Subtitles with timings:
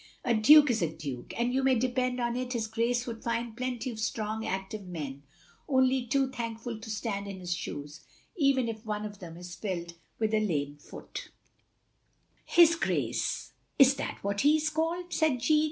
[0.25, 3.55] "A Duke is a Duke, and you may depend on it his Grace would find
[3.55, 5.21] plenty of strong active men
[5.69, 8.03] only too thankful to stand in his shoes,
[8.35, 12.61] even if one of them is filled with a lame foot." no THE LONELY LADY
[12.67, 15.59] "His Grace— ^is that what he is called?" said Jeanne.